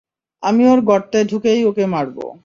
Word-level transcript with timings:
আমি 0.43 0.63
ওর 0.67 0.79
গর্তে 0.81 1.19
ঢুকেই 1.23 1.61
ওকে 1.65 1.85
মারব। 1.85 2.17